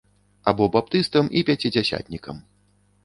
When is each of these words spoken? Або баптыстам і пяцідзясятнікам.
Або 0.51 0.67
баптыстам 0.75 1.29
і 1.41 1.43
пяцідзясятнікам. 1.49 2.35